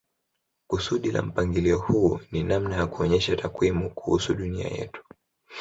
Kusudi 0.67 1.11
la 1.11 1.21
mpangilio 1.21 1.77
huu 1.77 2.19
ni 2.31 2.43
namna 2.43 2.75
ya 2.77 2.87
kuonyesha 2.87 3.35
takwimu 3.37 3.89
kuhusu 3.89 4.33
dunia 4.33 4.67
yetu. 4.67 5.03